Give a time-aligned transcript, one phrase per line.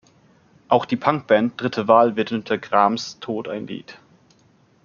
[0.67, 3.99] Auch die Punk-Band "Dritte Wahl" widmete Grams’ Tod ein Lied.